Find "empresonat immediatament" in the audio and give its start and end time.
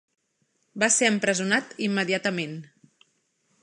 1.11-2.61